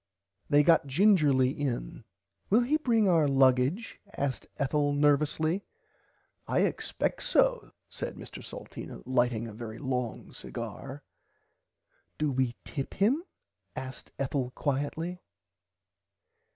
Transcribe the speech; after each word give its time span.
They 0.49 0.63
got 0.63 0.87
gingerly 0.87 1.51
in. 1.51 2.05
Will 2.49 2.61
he 2.61 2.77
bring 2.77 3.07
our 3.07 3.27
luggage 3.27 3.99
asked 4.17 4.47
Ethel 4.57 4.93
nervously. 4.93 5.63
I 6.47 6.61
expect 6.61 7.21
so 7.21 7.73
said 7.87 8.15
Mr 8.15 8.43
Salteena 8.43 9.03
lighting 9.05 9.47
a 9.47 9.53
very 9.53 9.77
long 9.77 10.33
cigar. 10.33 11.03
Do 12.17 12.31
we 12.31 12.55
tip 12.65 12.95
him 12.95 13.23
asked 13.75 14.11
Ethel 14.17 14.49
quietly. 14.55 15.21